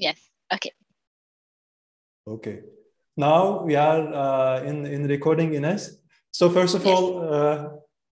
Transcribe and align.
Yes. 0.00 0.18
Okay. 0.52 0.72
Okay. 2.26 2.60
Now 3.16 3.62
we 3.64 3.74
are 3.74 4.02
uh, 4.14 4.62
in 4.62 4.86
in 4.86 5.08
recording, 5.08 5.54
Ines. 5.54 5.98
So 6.30 6.48
first 6.50 6.74
of 6.74 6.84
yes. 6.84 6.98
all, 6.98 7.34
uh, 7.34 7.68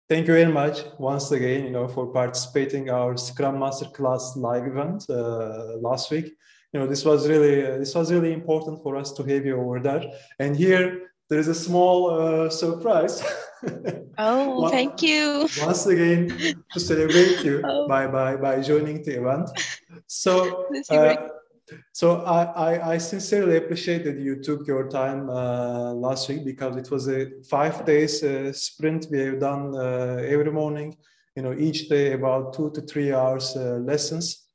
thank 0.08 0.28
you 0.28 0.34
very 0.34 0.52
much 0.52 0.84
once 0.98 1.32
again, 1.32 1.64
you 1.64 1.70
know, 1.70 1.88
for 1.88 2.06
participating 2.12 2.90
our 2.90 3.16
Scrum 3.16 3.58
Master 3.58 3.86
class 3.86 4.36
live 4.36 4.66
event 4.66 5.06
uh, 5.10 5.76
last 5.80 6.10
week. 6.10 6.26
You 6.72 6.80
know, 6.80 6.86
this 6.86 7.04
was 7.04 7.28
really 7.28 7.62
this 7.78 7.94
was 7.94 8.12
really 8.12 8.32
important 8.32 8.82
for 8.82 8.96
us 8.96 9.12
to 9.14 9.22
have 9.24 9.44
you 9.44 9.60
over 9.60 9.80
there. 9.80 10.04
And 10.38 10.56
here 10.56 11.12
there 11.28 11.40
is 11.40 11.48
a 11.48 11.54
small 11.54 12.10
uh, 12.10 12.50
surprise. 12.50 13.24
oh, 14.18 14.68
thank 14.68 15.00
you. 15.02 15.48
Once 15.62 15.86
again, 15.86 16.28
to 16.72 16.78
celebrate 16.78 17.42
you 17.42 17.62
oh. 17.64 17.88
by, 17.88 18.06
by, 18.06 18.36
by 18.36 18.60
joining 18.60 19.02
the 19.02 19.18
event. 19.18 19.48
So, 20.06 20.66
uh, 20.90 21.16
so 21.92 22.22
I, 22.22 22.42
I, 22.44 22.92
I, 22.94 22.98
sincerely 22.98 23.56
appreciate 23.56 24.04
that 24.04 24.18
you 24.18 24.42
took 24.42 24.66
your 24.66 24.88
time 24.88 25.30
uh, 25.30 25.92
last 25.94 26.28
week 26.28 26.44
because 26.44 26.76
it 26.76 26.90
was 26.90 27.08
a 27.08 27.30
five 27.48 27.84
days 27.84 28.22
uh, 28.22 28.52
sprint 28.52 29.06
we 29.10 29.20
have 29.20 29.40
done 29.40 29.74
uh, 29.74 30.22
every 30.26 30.50
morning, 30.50 30.96
you 31.36 31.42
know, 31.42 31.54
each 31.54 31.88
day 31.88 32.12
about 32.12 32.52
two 32.52 32.70
to 32.72 32.80
three 32.82 33.12
hours 33.12 33.56
uh, 33.56 33.78
lessons. 33.84 34.46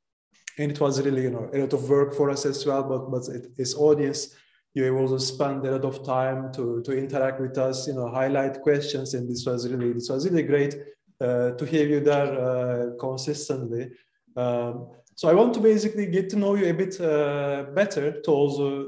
And 0.58 0.70
it 0.70 0.80
was 0.80 1.00
really, 1.00 1.22
you 1.22 1.30
know, 1.30 1.48
a 1.52 1.58
lot 1.58 1.72
of 1.72 1.88
work 1.88 2.14
for 2.14 2.30
us 2.30 2.44
as 2.44 2.66
well, 2.66 2.82
but, 2.82 3.10
but 3.10 3.34
it, 3.34 3.46
its 3.56 3.74
audience 3.74 4.34
you 4.74 4.84
able 4.84 5.08
to 5.08 5.18
spend 5.18 5.66
a 5.66 5.72
lot 5.72 5.84
of 5.84 6.04
time 6.04 6.52
to, 6.52 6.82
to 6.82 6.96
interact 6.96 7.40
with 7.40 7.56
us, 7.58 7.88
you 7.88 7.94
know, 7.94 8.08
highlight 8.08 8.60
questions. 8.62 9.14
And 9.14 9.28
this 9.28 9.44
was 9.46 9.68
really, 9.68 9.92
this 9.92 10.08
was 10.08 10.28
really 10.28 10.44
great 10.44 10.74
uh, 11.20 11.50
to 11.52 11.64
have 11.64 11.88
you 11.88 12.00
there 12.00 12.32
uh, 12.38 12.90
consistently. 13.00 13.90
Um, 14.36 14.90
so 15.18 15.28
I 15.28 15.34
want 15.34 15.52
to 15.54 15.60
basically 15.60 16.06
get 16.06 16.30
to 16.30 16.36
know 16.36 16.54
you 16.54 16.66
a 16.70 16.72
bit 16.72 17.00
uh, 17.00 17.64
better 17.74 18.20
to 18.20 18.30
also 18.30 18.86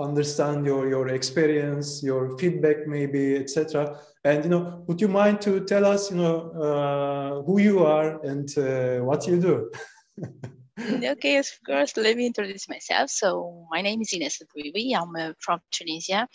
understand 0.00 0.66
your, 0.66 0.88
your 0.88 1.06
experience, 1.10 2.02
your 2.02 2.36
feedback 2.38 2.88
maybe, 2.88 3.36
etc. 3.36 3.96
And, 4.24 4.42
you 4.42 4.50
know, 4.50 4.82
would 4.88 5.00
you 5.00 5.06
mind 5.06 5.40
to 5.42 5.64
tell 5.64 5.84
us, 5.84 6.10
you 6.10 6.16
know, 6.16 6.50
uh, 6.50 7.42
who 7.42 7.60
you 7.60 7.86
are 7.86 8.20
and 8.24 8.48
uh, 8.58 9.04
what 9.04 9.28
you 9.28 9.40
do? 9.40 9.70
okay, 11.12 11.36
of 11.36 11.46
course, 11.64 11.96
let 11.96 12.16
me 12.16 12.26
introduce 12.26 12.68
myself. 12.68 13.10
So 13.10 13.68
my 13.70 13.80
name 13.80 14.02
is 14.02 14.12
Ines 14.12 14.42
Adwiwi. 14.42 14.96
I'm 15.00 15.14
uh, 15.14 15.34
from 15.38 15.60
Tunisia 15.70 16.26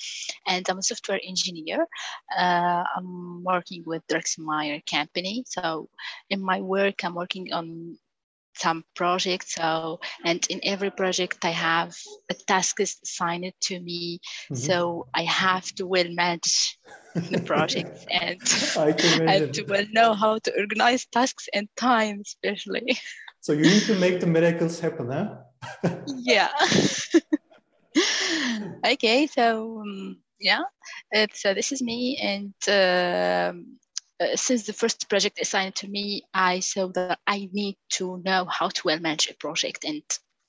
and 0.47 0.65
I'm 0.69 0.77
a 0.77 0.81
software 0.81 1.19
engineer. 1.27 1.85
Uh, 2.37 2.85
I'm 2.95 3.43
working 3.43 3.83
with 3.85 4.01
Dräxlmaier 4.07 4.81
company. 4.89 5.43
So 5.45 5.89
in 6.29 6.41
my 6.41 6.61
work, 6.61 7.03
I'm 7.03 7.15
working 7.15 7.51
on 7.51 7.97
some 8.59 8.83
projects. 8.95 9.55
So, 9.55 9.99
and 10.25 10.45
in 10.49 10.59
every 10.63 10.91
project, 10.91 11.39
I 11.43 11.51
have 11.51 11.95
a 12.29 12.33
task 12.33 12.79
is 12.79 12.97
assigned 13.03 13.53
to 13.61 13.79
me. 13.79 14.19
Mm-hmm. 14.51 14.55
So 14.55 15.07
I 15.13 15.23
have 15.23 15.65
to 15.75 15.87
well 15.87 16.09
manage 16.09 16.77
the 17.15 17.41
project 17.41 18.05
and, 18.11 18.41
I 18.77 18.95
and 19.33 19.53
to 19.53 19.63
well 19.67 19.85
know 19.91 20.13
how 20.13 20.39
to 20.39 20.59
organize 20.59 21.05
tasks 21.05 21.47
and 21.53 21.67
time, 21.77 22.21
especially. 22.25 22.97
So 23.41 23.53
you 23.53 23.63
need 23.63 23.83
to 23.83 23.95
make 23.95 24.19
the 24.19 24.27
miracles 24.27 24.81
happen, 24.81 25.09
huh? 25.09 25.37
yeah. 26.07 26.49
okay, 28.85 29.27
so 29.27 29.79
um, 29.79 30.17
yeah, 30.41 30.63
it's, 31.11 31.45
uh, 31.45 31.53
this 31.53 31.71
is 31.71 31.81
me, 31.81 32.17
and 32.17 32.53
uh, 32.67 33.53
uh, 34.19 34.35
since 34.35 34.63
the 34.65 34.73
first 34.73 35.09
project 35.09 35.39
assigned 35.41 35.75
to 35.75 35.87
me, 35.87 36.23
I 36.33 36.59
saw 36.59 36.87
that 36.87 37.19
I 37.25 37.49
need 37.51 37.77
to 37.91 38.21
know 38.25 38.45
how 38.45 38.69
to 38.69 38.81
well 38.85 38.99
manage 38.99 39.29
a 39.29 39.35
project 39.35 39.85
and 39.85 40.03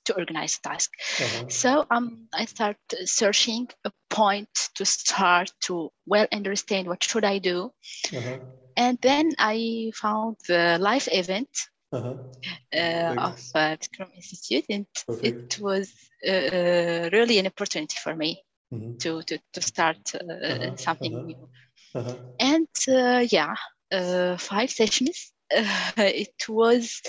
to 0.07 0.17
organize 0.17 0.59
a 0.59 0.69
task. 0.69 0.91
Uh-huh. 1.21 1.49
So 1.49 1.87
um, 1.91 2.29
I 2.33 2.47
start 2.47 2.77
searching 3.05 3.69
a 3.85 3.93
point 4.09 4.49
to 4.75 4.85
start 4.85 5.53
to 5.67 5.91
well 6.07 6.27
understand 6.33 6.89
what 6.89 7.05
should 7.05 7.25
I 7.25 7.39
do, 7.39 7.71
uh-huh. 8.17 8.39
and 8.77 8.99
then 9.03 9.33
I 9.39 9.93
found 9.95 10.37
the 10.49 10.79
live 10.81 11.09
event 11.13 11.51
uh-huh. 11.93 12.15
uh, 12.75 13.15
of 13.19 13.41
uh, 13.55 13.77
the 13.77 13.79
Scrum 13.83 14.11
Institute, 14.17 14.65
and 14.69 14.87
Perfect. 15.07 15.55
it 15.55 15.61
was 15.61 15.93
uh, 16.27 16.31
uh, 16.31 17.11
really 17.13 17.39
an 17.39 17.47
opportunity 17.47 17.97
for 18.03 18.15
me 18.15 18.43
mm-hmm. 18.73 18.97
to, 18.99 19.23
to, 19.23 19.39
to 19.53 19.63
start 19.63 19.99
uh, 20.15 20.33
uh-huh. 20.33 20.77
something 20.77 21.15
uh-huh. 21.15 21.27
new. 21.27 21.49
Uh-huh. 21.95 22.15
And 22.39 22.69
yeah, 23.33 23.55
five 24.39 24.71
sessions. 24.71 25.33
it 25.97 26.49
was 26.49 27.03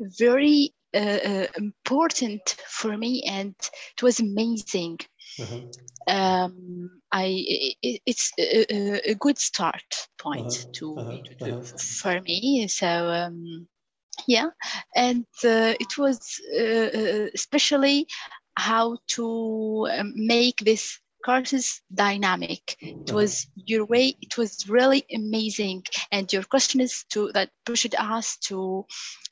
very 0.00 0.72
important 0.94 2.56
for 2.66 2.96
me, 2.96 3.24
and 3.28 3.54
it 3.96 4.02
was 4.02 4.20
amazing. 4.20 4.98
Uh-huh. 5.40 5.60
Um, 6.08 7.00
I 7.12 7.44
it, 7.82 8.00
it's 8.04 8.32
a, 8.38 9.10
a, 9.10 9.14
good 9.14 9.38
start 9.38 10.08
point 10.18 10.46
uh-huh. 10.46 10.70
to, 10.72 10.96
uh-huh. 10.98 11.16
to, 11.24 11.34
to 11.36 11.56
uh-huh. 11.58 11.78
for 11.78 12.20
me. 12.22 12.66
So 12.68 12.86
um, 12.88 13.68
yeah 14.26 14.50
and 14.94 15.26
uh, 15.44 15.74
it 15.80 15.98
was 15.98 16.40
uh, 16.54 16.60
uh, 16.60 17.28
especially 17.34 18.06
how 18.56 18.98
to 19.08 19.88
um, 19.90 20.12
make 20.14 20.58
this 20.58 21.00
courses 21.24 21.80
dynamic 21.94 22.76
it 22.80 23.12
was 23.12 23.46
your 23.54 23.84
way 23.84 24.14
it 24.20 24.36
was 24.36 24.68
really 24.68 25.04
amazing 25.14 25.82
and 26.10 26.32
your 26.32 26.42
questions 26.42 27.04
to 27.10 27.30
that 27.32 27.50
pushed 27.64 27.94
us 27.98 28.36
to 28.38 28.84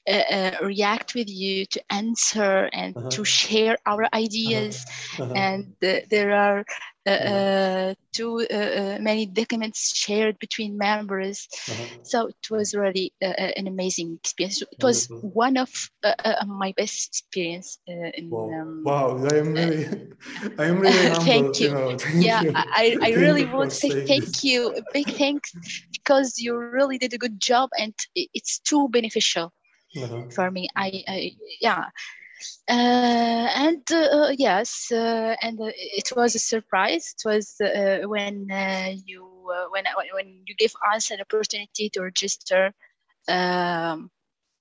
uh, 0.09 0.13
uh, 0.13 0.57
react 0.63 1.15
with 1.15 1.29
you 1.29 1.67
to 1.67 1.81
answer 1.91 2.71
and 2.73 2.97
uh-huh. 2.97 3.11
to 3.11 3.25
share 3.25 3.77
our 3.87 4.09
ideas 4.15 4.85
uh-huh. 4.87 5.25
Uh-huh. 5.25 5.35
and 5.35 5.75
there 5.81 6.33
are 6.33 6.65
uh, 7.07 7.11
uh, 7.11 7.95
too 8.13 8.47
uh, 8.51 8.99
many 9.01 9.25
documents 9.25 9.97
shared 9.97 10.39
between 10.39 10.77
members. 10.77 11.49
Uh-huh. 11.69 11.85
So 12.03 12.27
it 12.27 12.51
was 12.51 12.75
really 12.75 13.13
an 13.23 13.67
amazing 13.67 14.19
experience. 14.23 14.61
It 14.61 14.83
was 14.83 15.09
one 15.09 15.57
of 15.57 15.71
my 16.47 16.75
best 16.77 17.09
experience. 17.09 17.79
In, 17.87 18.29
wow. 18.29 18.51
Um, 18.51 18.83
wow, 18.85 19.17
I 19.17 19.37
am 19.37 19.55
really, 19.55 19.87
I 20.59 20.65
am 20.67 20.81
really 20.81 21.09
humble. 21.09 21.25
thank 21.25 21.61
you. 21.61 21.69
you 21.69 21.75
know, 21.75 21.99
thank 21.99 22.25
yeah, 22.25 22.43
you. 22.43 22.53
I, 22.55 22.97
I 23.01 23.11
really 23.13 23.47
want 23.47 23.71
to 23.71 23.77
say 23.77 24.07
thank 24.07 24.45
you, 24.45 24.75
a 24.77 24.83
big 24.93 25.09
thanks, 25.15 25.53
because 25.93 26.39
you 26.39 26.55
really 26.55 26.99
did 26.99 27.15
a 27.15 27.19
good 27.19 27.41
job, 27.41 27.71
and 27.79 27.95
it's 28.15 28.59
too 28.59 28.89
beneficial 28.91 29.53
uh-huh. 29.97 30.25
for 30.35 30.51
me. 30.51 30.69
I, 30.77 31.03
I 31.09 31.31
yeah 31.61 31.79
uh, 31.79 31.89
Uh, 32.69 33.49
and 33.57 33.83
uh, 33.91 33.97
uh, 33.97 34.35
yes, 34.37 34.91
uh, 34.93 35.35
and 35.43 35.61
uh, 35.61 35.71
it 35.75 36.11
was 36.17 36.35
a 36.35 36.39
surprise. 36.39 37.15
It 37.19 37.29
was 37.29 37.57
when 38.07 38.49
you 39.07 39.27
when 39.71 39.85
when 40.15 40.43
you 40.47 40.55
gave 40.57 40.73
us 40.95 41.11
an 41.11 41.21
opportunity 41.21 41.91
to 41.91 42.03
register 42.03 42.73
um, 43.29 44.11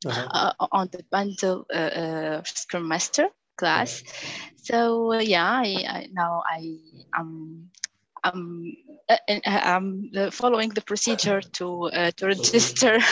uh-huh. 0.06 0.54
on 0.72 0.90
the 0.92 1.04
bundle 1.12 1.66
Scrum 2.46 2.88
Master 2.88 3.30
class. 3.58 4.02
Uh-huh. 4.02 4.52
So 4.58 5.14
yeah, 5.20 5.50
I, 5.50 5.86
I, 5.88 6.08
now 6.12 6.44
I 6.50 6.78
am. 7.18 7.70
I'm, 8.22 8.76
I'm 9.48 10.32
following 10.32 10.70
the 10.70 10.82
procedure 10.82 11.42
to 11.42 11.84
uh, 11.86 12.12
to 12.18 12.26
uh-huh. 12.26 12.28
register 12.28 13.00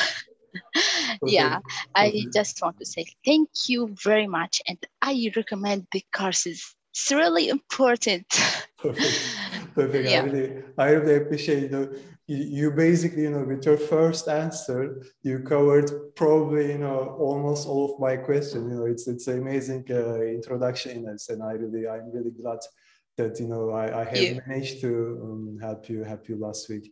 yeah, 1.25 1.59
I 1.95 2.25
just 2.33 2.61
want 2.61 2.77
to 2.79 2.85
say 2.85 3.05
thank 3.25 3.49
you 3.67 3.95
very 4.03 4.27
much, 4.27 4.61
and 4.67 4.77
I 5.01 5.31
recommend 5.35 5.87
the 5.91 6.03
courses. 6.11 6.75
It's 6.91 7.11
really 7.11 7.49
important. 7.49 8.25
Perfect. 8.77 9.37
Perfect. 9.75 10.09
Yeah. 10.09 10.21
I 10.21 10.25
really, 10.25 10.63
I 10.77 10.89
really 10.89 11.15
appreciate 11.15 11.63
you 11.63 11.69
know, 11.69 11.89
you, 12.27 12.71
basically, 12.71 13.23
you 13.23 13.31
know, 13.31 13.43
with 13.43 13.65
your 13.65 13.77
first 13.77 14.27
answer, 14.27 15.03
you 15.23 15.39
covered 15.39 16.15
probably, 16.15 16.71
you 16.73 16.79
know, 16.79 17.15
almost 17.19 17.67
all 17.67 17.93
of 17.93 17.99
my 17.99 18.17
questions. 18.17 18.71
You 18.71 18.79
know, 18.79 18.85
it's 18.85 19.07
it's 19.07 19.27
an 19.27 19.39
amazing 19.39 19.85
uh, 19.89 20.21
introduction 20.21 21.07
and 21.07 21.43
I 21.43 21.51
really, 21.53 21.87
I'm 21.87 22.11
really 22.11 22.31
glad 22.31 22.59
that 23.17 23.39
you 23.39 23.47
know 23.47 23.71
I, 23.71 24.01
I 24.01 24.03
have 24.05 24.47
managed 24.47 24.81
to 24.81 25.19
um, 25.23 25.57
help 25.59 25.89
you 25.89 26.03
help 26.03 26.29
you 26.29 26.37
last 26.37 26.69
week. 26.69 26.91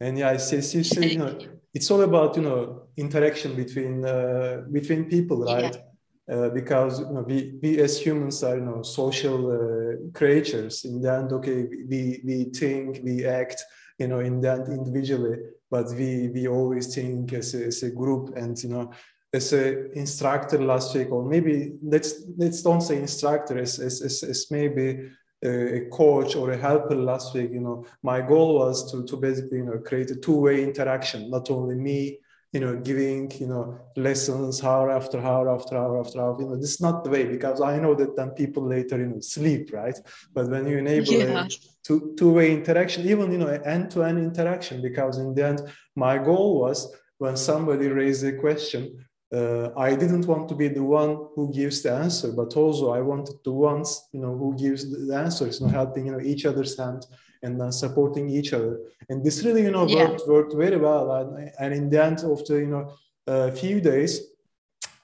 And 0.00 0.18
yeah, 0.18 0.30
as 0.30 0.52
you 0.52 0.84
say, 0.84 1.12
you 1.12 1.18
know, 1.18 1.38
it's 1.72 1.90
all 1.90 2.02
about 2.02 2.36
you 2.36 2.42
know 2.42 2.88
interaction 2.96 3.54
between 3.54 4.04
uh, 4.04 4.62
between 4.70 5.06
people, 5.06 5.44
right? 5.44 5.74
Yeah. 5.74 5.82
Uh, 6.28 6.48
because 6.48 7.00
you 7.00 7.10
know, 7.12 7.22
we, 7.22 7.54
we 7.62 7.78
as 7.80 8.00
humans 8.00 8.42
are 8.42 8.56
you 8.56 8.64
know 8.64 8.82
social 8.82 9.52
uh, 9.52 10.10
creatures. 10.12 10.84
In 10.84 11.00
the 11.00 11.12
end, 11.12 11.32
okay, 11.32 11.66
we 11.88 12.20
we 12.24 12.44
think, 12.44 13.00
we 13.04 13.24
act, 13.24 13.62
you 13.98 14.08
know, 14.08 14.20
in 14.20 14.40
the 14.40 14.52
end 14.52 14.68
individually, 14.68 15.38
but 15.70 15.86
we 15.90 16.28
we 16.28 16.48
always 16.48 16.94
think 16.94 17.32
as 17.32 17.54
a, 17.54 17.66
as 17.66 17.82
a 17.82 17.90
group, 17.90 18.36
and 18.36 18.60
you 18.62 18.68
know, 18.68 18.90
as 19.32 19.52
a 19.52 19.92
instructor 19.92 20.58
last 20.58 20.94
week, 20.94 21.10
or 21.10 21.24
maybe 21.24 21.72
let's 21.82 22.24
let's 22.36 22.60
don't 22.60 22.82
say 22.82 22.98
instructor, 22.98 23.58
as 23.58 23.78
as 23.78 24.02
as, 24.02 24.22
as 24.22 24.50
maybe 24.50 25.10
a 25.44 25.86
coach 25.92 26.34
or 26.34 26.52
a 26.52 26.56
helper 26.56 26.94
last 26.94 27.34
week 27.34 27.50
you 27.52 27.60
know 27.60 27.84
my 28.02 28.20
goal 28.20 28.58
was 28.58 28.90
to, 28.90 29.04
to 29.04 29.16
basically 29.16 29.58
you 29.58 29.64
know 29.64 29.78
create 29.78 30.10
a 30.10 30.16
two-way 30.16 30.62
interaction 30.62 31.30
not 31.30 31.50
only 31.50 31.74
me 31.74 32.18
you 32.56 32.60
know, 32.60 32.76
giving, 32.76 33.30
you 33.38 33.48
know, 33.48 33.78
lessons 33.96 34.64
hour 34.64 34.90
after 34.90 35.20
hour 35.20 35.54
after 35.54 35.76
hour 35.76 36.00
after 36.00 36.20
hour. 36.22 36.40
You 36.40 36.48
know, 36.48 36.56
this 36.56 36.74
is 36.74 36.80
not 36.80 37.04
the 37.04 37.10
way 37.10 37.24
because 37.24 37.60
I 37.60 37.78
know 37.78 37.94
that 37.94 38.16
then 38.16 38.30
people 38.30 38.66
later, 38.66 38.96
you 38.98 39.08
know, 39.08 39.20
sleep, 39.20 39.74
right? 39.74 39.98
But 40.32 40.48
when 40.48 40.66
you 40.66 40.78
enable 40.78 41.12
yeah. 41.12 41.44
a 41.44 41.48
two, 41.84 42.14
two-way 42.16 42.52
interaction, 42.52 43.06
even, 43.06 43.30
you 43.30 43.38
know, 43.38 43.48
end-to-end 43.48 44.18
interaction, 44.18 44.80
because 44.80 45.18
in 45.18 45.34
the 45.34 45.44
end, 45.44 45.60
my 45.96 46.16
goal 46.16 46.60
was 46.60 46.94
when 47.18 47.36
somebody 47.36 47.88
raised 47.88 48.24
a 48.24 48.32
question, 48.32 49.04
uh, 49.36 49.66
I 49.88 49.90
didn't 50.02 50.26
want 50.26 50.48
to 50.48 50.54
be 50.62 50.68
the 50.68 50.86
one 51.00 51.12
who 51.34 51.44
gives 51.52 51.82
the 51.82 51.92
answer, 52.04 52.28
but 52.40 52.50
also 52.56 52.84
I 52.98 53.00
wanted 53.00 53.36
the 53.44 53.52
ones, 53.70 53.88
you 54.12 54.20
know, 54.20 54.34
who 54.40 54.50
gives 54.64 54.82
the 55.08 55.16
answers, 55.16 55.60
you 55.60 55.66
know, 55.66 55.72
helping, 55.72 56.06
you 56.06 56.12
know, 56.12 56.20
each 56.32 56.44
other's 56.50 56.74
hand 56.78 57.02
and 57.42 57.60
then 57.60 57.72
supporting 57.72 58.26
each 58.38 58.52
other. 58.52 58.74
And 59.08 59.24
this 59.24 59.44
really, 59.44 59.62
you 59.62 59.70
know, 59.70 59.86
yeah. 59.86 59.96
worked, 60.04 60.28
worked 60.28 60.54
very 60.54 60.78
well. 60.88 61.06
And, 61.18 61.50
and 61.62 61.74
in 61.74 61.90
the 61.90 62.02
end 62.08 62.20
of 62.20 62.38
the, 62.46 62.56
you 62.64 62.72
know, 62.74 62.84
uh, 63.26 63.50
few 63.50 63.80
days, 63.80 64.12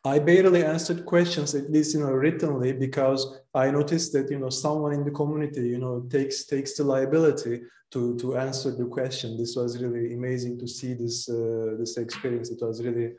I 0.05 0.19
barely 0.19 0.65
answered 0.65 1.05
questions, 1.05 1.55
at 1.55 1.71
least, 1.71 1.95
you 1.95 2.01
know, 2.01 2.13
writtenly, 2.13 2.73
because 2.73 3.39
I 3.55 3.71
noticed 3.71 4.13
that, 4.15 4.31
you 4.31 4.39
know, 4.39 4.51
someone 4.51 4.93
in 4.93 5.05
the 5.05 5.13
community, 5.13 5.69
you 5.69 5.79
know, 5.79 6.07
takes, 6.11 6.45
takes 6.45 6.77
the 6.77 6.85
liability 6.85 7.63
to, 7.93 8.17
to 8.19 8.37
answer 8.37 8.71
the 8.73 8.87
question. 8.87 9.37
This 9.37 9.55
was 9.55 9.81
really 9.81 10.15
amazing 10.15 10.59
to 10.61 10.67
see 10.67 10.95
this, 10.95 11.29
uh, 11.29 11.77
this 11.79 11.97
experience. 11.99 12.51
It 12.51 12.61
was 12.61 12.83
really, 12.83 13.07
uh, 13.07 13.11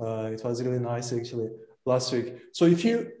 it 0.00 0.42
was 0.44 0.62
really 0.62 0.78
nice 0.78 1.12
actually 1.12 1.50
last 1.84 2.12
week. 2.12 2.36
So 2.52 2.66
if 2.66 2.84
you 2.84 3.12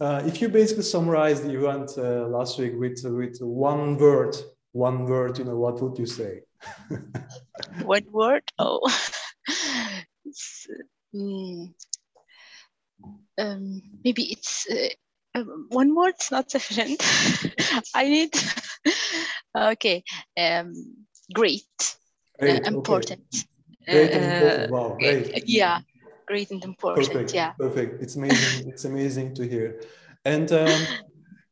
uh, 0.00 0.22
if 0.26 0.40
you 0.40 0.48
basically 0.48 0.82
summarize 0.82 1.42
the 1.42 1.56
event 1.56 1.92
uh, 1.96 2.26
last 2.26 2.58
week 2.58 2.72
with 2.76 3.00
with 3.04 3.38
one 3.40 3.96
word, 3.96 4.36
one 4.72 5.06
word, 5.06 5.38
you 5.38 5.44
know, 5.44 5.56
what 5.56 5.80
would 5.80 5.98
you 5.98 6.06
say? 6.06 6.42
one 7.82 8.04
word? 8.10 8.42
Oh, 8.58 8.80
mm, 11.14 11.72
um, 13.38 13.82
maybe 14.04 14.24
it's 14.32 14.66
uh, 14.70 15.38
um, 15.38 15.66
one 15.68 15.94
word's 15.94 16.30
not 16.30 16.50
sufficient. 16.50 17.00
I 17.94 18.08
need. 18.08 18.34
okay, 19.56 20.02
um, 20.36 20.74
great, 21.32 21.96
great 22.40 22.66
uh, 22.66 22.68
important. 22.68 23.26
Okay. 23.88 24.08
Great, 24.08 24.12
important. 24.12 24.70
Wow, 24.70 24.96
great. 24.98 25.46
Yeah, 25.46 25.80
great 26.26 26.50
and 26.50 26.62
important. 26.64 27.06
Perfect. 27.06 27.34
Yeah. 27.34 27.52
Perfect. 27.52 28.02
It's 28.02 28.16
amazing. 28.16 28.68
it's 28.72 28.84
amazing 28.84 29.34
to 29.36 29.46
hear. 29.46 29.80
And 30.24 30.50
um, 30.52 30.82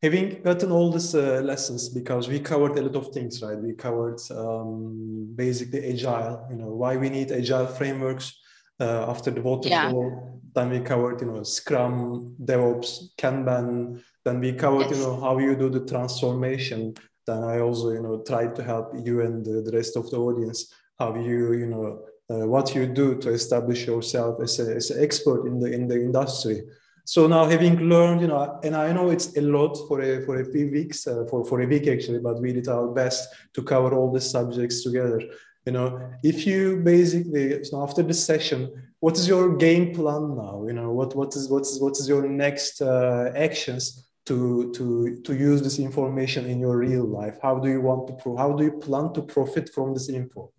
having 0.02 0.42
gotten 0.42 0.72
all 0.72 0.90
these 0.90 1.14
uh, 1.14 1.40
lessons, 1.44 1.88
because 1.88 2.28
we 2.28 2.40
covered 2.40 2.78
a 2.78 2.82
lot 2.82 2.96
of 2.96 3.12
things, 3.12 3.42
right? 3.42 3.58
We 3.58 3.74
covered 3.74 4.20
um, 4.30 5.32
basically 5.34 5.92
agile. 5.92 6.46
You 6.50 6.56
know 6.56 6.72
why 6.82 6.96
we 6.96 7.08
need 7.10 7.32
agile 7.32 7.66
frameworks. 7.66 8.38
Uh, 8.80 9.06
after 9.08 9.30
the 9.30 9.40
waterfall, 9.40 10.10
yeah. 10.10 10.38
then 10.54 10.70
we 10.70 10.80
covered 10.80 11.20
you 11.20 11.26
know 11.28 11.42
Scrum, 11.44 12.34
DevOps, 12.42 13.14
Kanban. 13.16 14.02
Then 14.25 14.40
we 14.40 14.54
covered 14.54 14.90
yes. 14.90 14.98
you 14.98 15.04
know 15.04 15.20
how 15.20 15.38
you 15.38 15.54
do 15.54 15.68
the 15.68 15.86
transformation. 15.86 16.94
Then 17.25 17.44
I 17.44 17.60
also 17.60 17.90
you 17.90 18.02
know 18.02 18.25
tried 18.26 18.56
to 18.56 18.62
help 18.64 18.92
you 19.04 19.20
and 19.20 19.44
the, 19.44 19.62
the 19.62 19.76
rest 19.76 19.96
of 19.96 20.10
the 20.10 20.16
audience 20.16 20.72
how 20.98 21.14
you 21.14 21.52
you 21.52 21.66
know 21.66 22.04
uh, 22.32 22.46
what 22.46 22.75
you 22.75 22.87
do 22.87 23.17
to 23.17 23.29
establish 23.31 23.87
yourself 23.87 24.40
as, 24.43 24.58
a, 24.61 24.76
as 24.76 24.90
an 24.90 25.02
expert 25.02 25.46
in 25.46 25.61
the 25.61 25.70
in 25.73 25.88
the 25.88 25.96
industry. 25.96 26.62
So 27.05 27.26
now 27.26 27.44
having 27.46 27.76
learned, 27.88 28.20
you 28.20 28.29
know, 28.29 28.61
and 28.62 28.76
I 28.76 28.93
know 28.93 29.11
it's 29.11 29.37
a 29.37 29.40
lot 29.40 29.75
for 29.88 30.00
a 30.00 30.25
for 30.25 30.40
a 30.40 30.44
few 30.44 30.70
weeks, 30.70 31.06
uh, 31.06 31.25
for 31.29 31.44
for 31.44 31.61
a 31.61 31.67
week 31.67 31.87
actually, 31.88 32.20
but 32.20 32.40
we 32.40 32.52
did 32.52 32.69
our 32.69 32.88
best 32.88 33.29
to 33.55 33.62
cover 33.62 33.94
all 33.94 34.12
the 34.12 34.20
subjects 34.20 34.82
together. 34.82 35.20
You 35.67 35.73
know, 35.73 35.88
if 36.23 36.46
you 36.46 36.81
basically 36.94 37.64
so 37.64 37.82
after 37.82 38.02
the 38.02 38.14
session, 38.14 38.61
what 39.00 39.19
is 39.19 39.26
your 39.26 39.56
game 39.56 39.94
plan 39.94 40.37
now? 40.37 40.64
You 40.69 40.75
know, 40.75 40.90
what 40.93 41.17
what 41.17 41.35
is 41.35 41.49
what 41.49 41.62
is 41.62 41.81
what 41.81 41.99
is 41.99 42.08
your 42.08 42.28
next 42.28 42.81
uh, 42.81 43.32
actions 43.35 44.08
to 44.26 44.70
to 44.76 45.20
to 45.26 45.32
use 45.35 45.61
this 45.61 45.78
information 45.81 46.46
in 46.46 46.61
your 46.61 46.76
real 46.78 47.05
life? 47.05 47.37
How 47.43 47.58
do 47.58 47.69
you 47.69 47.81
want 47.81 48.06
to 48.08 48.14
pro- 48.14 48.37
how 48.37 48.52
do 48.52 48.62
you 48.64 48.73
plan 48.73 49.12
to 49.14 49.23
profit 49.23 49.70
from 49.75 49.93
this 49.94 50.08
info? 50.08 50.52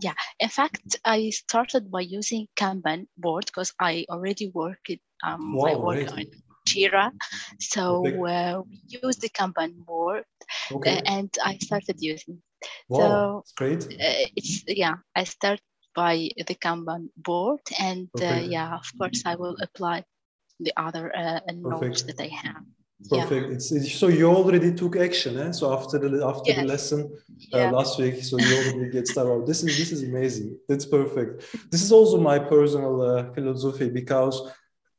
Yeah 0.00 0.14
in 0.38 0.48
fact 0.48 0.96
i 1.04 1.30
started 1.30 1.90
by 1.90 2.00
using 2.00 2.46
kanban 2.56 3.06
board 3.16 3.46
because 3.46 3.72
i 3.80 4.04
already 4.08 4.50
work 4.54 4.80
it 4.88 5.00
um, 5.26 5.54
wow, 5.54 5.66
i 5.66 5.74
work 5.76 6.12
on 6.12 6.24
jira. 6.68 7.10
So 7.58 8.04
uh, 8.06 8.62
we 8.68 8.80
use 9.02 9.16
the 9.16 9.28
kanban 9.28 9.84
board 9.84 10.24
okay. 10.72 10.98
uh, 10.98 11.02
and 11.06 11.30
i 11.44 11.58
started 11.58 11.96
using. 12.00 12.42
Wow, 12.88 12.98
so 12.98 13.44
great. 13.56 13.84
uh, 13.84 14.26
it's 14.36 14.64
yeah 14.66 14.96
i 15.16 15.24
start 15.24 15.60
by 15.94 16.28
the 16.46 16.54
kanban 16.54 17.08
board 17.16 17.60
and 17.78 18.08
uh, 18.20 18.42
yeah 18.44 18.76
of 18.76 18.86
course 18.98 19.22
i 19.24 19.34
will 19.34 19.56
apply 19.60 20.04
the 20.60 20.72
other 20.76 21.10
uh, 21.16 21.40
knowledge 21.52 22.04
that 22.04 22.20
i 22.20 22.28
have 22.28 22.62
Perfect. 23.08 23.48
Yeah. 23.48 23.54
It's, 23.54 23.72
it's, 23.72 23.94
so 23.94 24.08
you 24.08 24.26
already 24.26 24.74
took 24.74 24.96
action, 24.96 25.38
eh? 25.38 25.52
So 25.52 25.72
after 25.72 25.98
the 25.98 26.24
after 26.24 26.50
yes. 26.50 26.60
the 26.60 26.66
lesson 26.66 27.10
uh, 27.54 27.58
yeah. 27.58 27.70
last 27.70 27.98
week, 27.98 28.22
so 28.22 28.38
you 28.38 28.56
already 28.56 28.90
get 28.90 29.08
started. 29.08 29.46
This 29.46 29.62
is 29.64 29.76
this 29.78 29.90
is 29.92 30.02
amazing. 30.02 30.58
That's 30.68 30.84
perfect. 30.84 31.46
This 31.70 31.82
is 31.82 31.92
also 31.92 32.20
my 32.20 32.38
personal 32.38 33.00
uh, 33.00 33.32
philosophy 33.32 33.88
because 33.88 34.42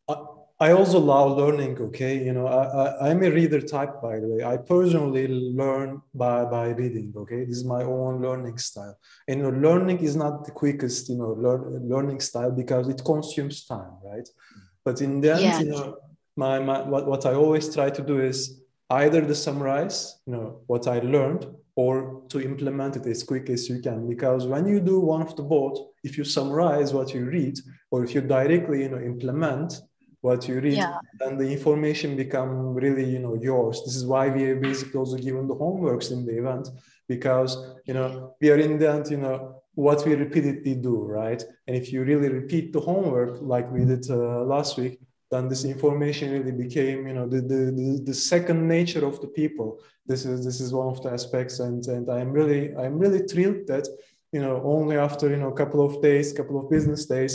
I, 0.10 0.16
I 0.60 0.72
also 0.72 1.00
love 1.00 1.38
learning. 1.38 1.78
Okay, 1.80 2.24
you 2.26 2.34
know, 2.34 2.48
I, 2.48 3.06
I 3.06 3.10
am 3.10 3.24
a 3.24 3.30
reader 3.30 3.62
type 3.62 4.02
by 4.02 4.20
the 4.20 4.28
way. 4.28 4.44
I 4.44 4.58
personally 4.58 5.28
learn 5.28 6.02
by 6.14 6.46
by 6.46 6.70
reading. 6.70 7.14
Okay, 7.16 7.46
this 7.46 7.58
is 7.58 7.66
my 7.66 7.84
own 7.84 8.22
learning 8.22 8.58
style. 8.58 8.98
And 9.28 9.40
you 9.40 9.44
know, 9.44 9.58
learning 9.58 10.00
is 10.00 10.16
not 10.16 10.46
the 10.46 10.52
quickest, 10.52 11.08
you 11.10 11.18
know, 11.18 11.34
learn, 11.34 11.88
learning 11.88 12.20
style 12.22 12.52
because 12.52 12.90
it 12.90 13.04
consumes 13.06 13.64
time, 13.64 13.94
right? 14.04 14.28
But 14.84 15.02
in 15.02 15.22
the 15.22 15.34
end, 15.34 15.42
yeah. 15.42 15.60
you 15.60 15.70
know 15.70 15.98
my, 16.36 16.60
my 16.60 16.82
what, 16.82 17.08
what 17.08 17.26
I 17.26 17.34
always 17.34 17.74
try 17.74 17.90
to 17.90 18.02
do 18.02 18.20
is 18.20 18.62
either 18.90 19.22
to 19.22 19.36
summarize, 19.36 20.20
you 20.26 20.34
know, 20.34 20.62
what 20.68 20.88
I 20.88 21.00
learned 21.00 21.48
or 21.76 22.24
to 22.30 22.42
implement 22.42 22.98
it 22.98 23.06
as 23.06 23.24
quick 23.24 23.50
as 23.50 23.70
you 23.70 23.80
can. 23.82 24.08
Because 24.08 24.46
when 24.46 24.68
you 24.68 24.80
do 24.80 25.00
one 25.00 25.22
of 25.22 25.36
the 25.36 25.44
both, 25.44 25.80
if 26.04 26.18
you 26.18 26.24
summarize 26.24 26.94
what 26.94 27.14
you 27.14 27.26
read, 27.26 27.58
or 27.92 28.04
if 28.04 28.14
you 28.14 28.22
directly, 28.22 28.82
you 28.84 28.90
know, 28.90 29.00
implement 29.00 29.82
what 30.22 30.48
you 30.48 30.60
read, 30.60 30.74
yeah. 30.74 30.98
then 31.20 31.38
the 31.38 31.50
information 31.50 32.16
become 32.16 32.74
really, 32.74 33.06
you 33.06 33.20
know, 33.20 33.36
yours. 33.36 33.82
This 33.86 33.96
is 33.96 34.06
why 34.06 34.30
we 34.30 34.44
are 34.46 34.60
basically 34.60 35.00
also 35.00 35.18
given 35.18 35.48
the 35.48 35.56
homeworks 35.56 36.12
in 36.12 36.26
the 36.26 36.38
event, 36.38 36.70
because 37.08 37.58
you 37.86 37.94
know, 37.94 38.36
we 38.42 38.52
are 38.52 38.58
in 38.58 38.78
the 38.78 38.90
end, 38.92 39.10
you 39.10 39.18
know, 39.18 39.62
what 39.76 40.06
we 40.06 40.16
repeatedly 40.16 40.76
do, 40.76 40.98
right? 41.04 41.42
And 41.68 41.76
if 41.76 41.92
you 41.92 42.04
really 42.04 42.30
repeat 42.30 42.74
the 42.74 42.82
homework 42.82 43.40
like 43.42 43.72
we 43.72 43.86
did 43.86 44.10
uh, 44.10 44.44
last 44.44 44.78
week, 44.78 45.00
then 45.32 45.48
this 45.48 45.64
information 45.64 46.32
really 46.32 46.52
became 46.52 47.08
you 47.08 47.14
know 47.14 47.28
the, 47.28 47.42
the, 47.42 48.02
the, 48.06 48.14
second 48.14 48.68
nature 48.68 49.06
of 49.06 49.22
the 49.22 49.28
people. 49.28 49.80
This 50.06 50.26
is 50.26 50.44
this 50.44 50.60
is 50.60 50.74
one 50.74 50.90
of 50.90 51.02
the 51.02 51.12
aspects 51.12 51.60
and 51.60 51.86
and 51.88 52.10
i'm 52.10 52.32
really 52.32 52.76
i'm 52.76 53.00
really 53.00 53.20
thrilled 53.20 53.66
that 53.68 53.88
you 54.34 54.42
know 54.42 54.62
only 54.64 54.98
after 54.98 55.30
you 55.30 55.38
know 55.38 55.50
a 55.50 55.60
couple 55.62 55.82
of 55.86 56.02
days 56.02 56.34
couple 56.34 56.60
of 56.60 56.70
business 56.70 57.06
days 57.06 57.34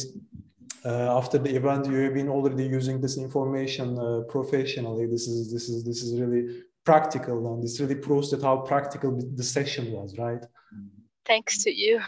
uh, 0.84 1.16
after 1.18 1.38
the 1.38 1.54
event 1.56 1.86
you 1.86 1.96
have 1.96 2.14
been 2.14 2.28
already 2.28 2.64
using 2.64 3.00
this 3.00 3.16
information 3.16 3.98
uh, 3.98 4.20
professionally. 4.28 5.06
This 5.06 5.26
is 5.26 5.52
this 5.52 5.68
is 5.68 5.84
this 5.84 6.02
is 6.02 6.20
really 6.20 6.62
practical 6.84 7.54
and 7.54 7.62
this 7.62 7.80
really 7.80 7.96
proves 7.96 8.30
that 8.30 8.42
how 8.42 8.58
practical 8.58 9.10
the 9.34 9.42
session 9.42 9.90
was 9.90 10.16
right? 10.18 10.44
Thanks 11.24 11.64
to 11.64 11.74
you. 11.74 12.00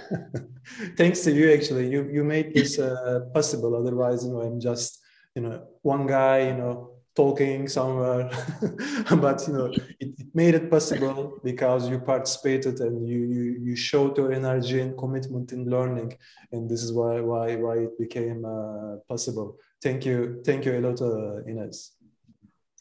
Thanks 0.96 1.20
to 1.20 1.30
you 1.30 1.52
actually. 1.52 1.88
You 1.88 2.08
you 2.10 2.24
made 2.24 2.52
this 2.52 2.78
uh, 2.78 3.20
possible. 3.32 3.74
Otherwise 3.76 4.24
you 4.24 4.32
know 4.32 4.42
i'm 4.42 4.60
just 4.60 5.03
you 5.34 5.42
know 5.42 5.66
one 5.82 6.06
guy 6.06 6.48
you 6.48 6.54
know 6.54 6.90
talking 7.14 7.68
somewhere 7.68 8.28
but 9.20 9.46
you 9.46 9.52
know 9.54 9.66
it, 9.66 10.14
it, 10.18 10.26
made 10.34 10.54
it 10.54 10.68
possible 10.68 11.38
because 11.44 11.88
you 11.88 11.98
participated 11.98 12.80
and 12.80 13.08
you, 13.08 13.18
you 13.18 13.42
you 13.62 13.76
showed 13.76 14.16
your 14.18 14.32
energy 14.32 14.80
and 14.80 14.98
commitment 14.98 15.52
in 15.52 15.70
learning. 15.70 16.16
And 16.52 16.68
this 16.68 16.82
is 16.82 16.92
why 16.92 17.20
why 17.20 17.54
why 17.54 17.76
it 17.86 17.98
became 17.98 18.44
uh, 18.44 18.96
possible. 19.08 19.56
Thank 19.82 20.04
you. 20.04 20.42
Thank 20.44 20.64
you 20.64 20.78
a 20.78 20.80
lot 20.80 21.00
uh, 21.00 21.44
ines 21.46 21.93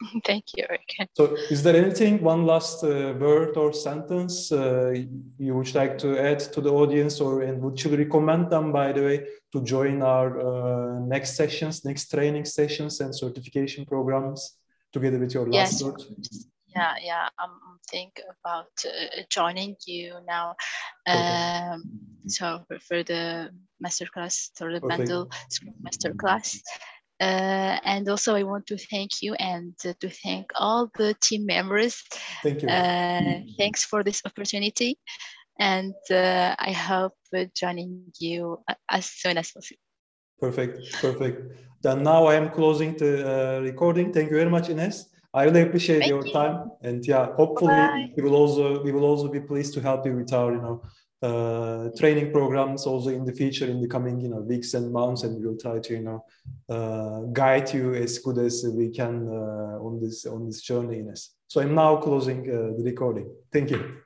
Thank 0.25 0.45
you, 0.55 0.65
Eric. 0.69 1.09
So, 1.13 1.35
is 1.49 1.63
there 1.63 1.75
anything, 1.75 2.21
one 2.21 2.45
last 2.45 2.83
uh, 2.83 3.13
word 3.17 3.57
or 3.57 3.73
sentence 3.73 4.51
uh, 4.51 4.93
you 5.37 5.55
would 5.55 5.73
like 5.75 5.97
to 5.99 6.17
add 6.19 6.39
to 6.39 6.61
the 6.61 6.71
audience, 6.71 7.19
or 7.21 7.41
and 7.41 7.61
would 7.61 7.83
you 7.83 7.95
recommend 7.95 8.49
them, 8.49 8.71
by 8.71 8.91
the 8.91 9.01
way, 9.01 9.27
to 9.51 9.61
join 9.63 10.01
our 10.01 10.39
uh, 10.39 10.99
next 10.99 11.35
sessions, 11.35 11.85
next 11.85 12.09
training 12.09 12.45
sessions, 12.45 12.99
and 13.01 13.15
certification 13.15 13.85
programs 13.85 14.57
together 14.91 15.19
with 15.19 15.33
your 15.33 15.45
last 15.45 15.73
yes. 15.73 15.83
word? 15.83 16.01
Yeah, 16.75 16.95
yeah. 17.03 17.29
I'm 17.37 17.51
thinking 17.87 18.25
about 18.39 18.71
uh, 18.85 19.21
joining 19.29 19.75
you 19.85 20.15
now. 20.27 20.55
Um, 21.05 21.83
so 22.27 22.65
for 22.87 23.03
the 23.03 23.51
masterclass, 23.83 24.49
for 24.55 24.73
the 24.73 24.81
Perfect. 24.81 24.99
mental 24.99 25.31
masterclass. 25.85 26.61
Uh, 27.19 27.79
and 27.85 28.09
also, 28.09 28.35
I 28.35 28.43
want 28.43 28.67
to 28.67 28.77
thank 28.77 29.21
you 29.21 29.33
and 29.35 29.73
uh, 29.85 29.93
to 29.99 30.09
thank 30.09 30.51
all 30.55 30.89
the 30.97 31.15
team 31.21 31.45
members. 31.45 32.03
Thank 32.41 32.63
you. 32.63 32.69
Uh, 32.69 33.41
thanks 33.57 33.85
for 33.85 34.03
this 34.03 34.21
opportunity. 34.25 34.97
and 35.59 35.93
uh, 36.11 36.55
I 36.57 36.71
hope 36.71 37.13
joining 37.55 38.05
you 38.19 38.59
as 38.89 39.05
soon 39.05 39.37
as 39.37 39.51
possible. 39.51 39.79
Perfect, 40.39 40.93
perfect. 41.01 41.53
Then 41.81 42.03
now 42.03 42.25
I 42.25 42.35
am 42.35 42.49
closing 42.49 42.97
the 42.97 43.57
uh, 43.57 43.61
recording. 43.61 44.11
Thank 44.11 44.29
you 44.31 44.37
very 44.37 44.49
much, 44.49 44.69
Ines. 44.69 45.09
I 45.33 45.43
really 45.45 45.61
appreciate 45.61 45.99
Thank 45.99 46.09
your 46.09 46.25
you. 46.25 46.33
time, 46.33 46.71
and 46.81 47.05
yeah, 47.05 47.33
hopefully 47.35 47.73
Bye. 47.73 48.11
we 48.15 48.23
will 48.23 48.35
also 48.35 48.83
we 48.83 48.91
will 48.91 49.05
also 49.05 49.29
be 49.29 49.39
pleased 49.39 49.73
to 49.75 49.81
help 49.81 50.05
you 50.05 50.15
with 50.15 50.31
our 50.33 50.53
you 50.53 50.61
know 50.61 50.81
uh, 51.23 51.89
training 51.97 52.31
programs 52.31 52.85
also 52.85 53.09
in 53.09 53.23
the 53.25 53.31
future 53.31 53.65
in 53.65 53.81
the 53.81 53.87
coming 53.87 54.19
you 54.19 54.29
know 54.29 54.41
weeks 54.41 54.73
and 54.73 54.91
months, 54.91 55.23
and 55.23 55.39
we 55.39 55.47
will 55.47 55.57
try 55.57 55.79
to 55.79 55.93
you 55.93 56.03
know 56.03 56.25
uh, 56.69 57.21
guide 57.31 57.73
you 57.73 57.93
as 57.95 58.19
good 58.19 58.37
as 58.37 58.65
we 58.75 58.89
can 58.89 59.27
uh, 59.27 59.79
on 59.87 59.99
this 60.01 60.25
on 60.25 60.45
this 60.45 60.61
journey, 60.61 60.99
Ines. 60.99 61.31
So 61.47 61.61
I'm 61.61 61.75
now 61.75 61.95
closing 61.97 62.41
uh, 62.49 62.77
the 62.77 62.83
recording. 62.83 63.29
Thank 63.51 63.71
you. 63.71 64.02